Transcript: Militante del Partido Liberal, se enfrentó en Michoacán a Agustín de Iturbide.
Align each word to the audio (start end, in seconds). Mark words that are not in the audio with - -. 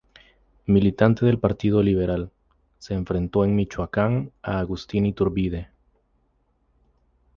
Militante 0.65 1.27
del 1.27 1.37
Partido 1.37 1.83
Liberal, 1.83 2.31
se 2.79 2.95
enfrentó 2.95 3.45
en 3.45 3.55
Michoacán 3.55 4.31
a 4.41 4.57
Agustín 4.57 5.03
de 5.03 5.09
Iturbide. 5.09 5.69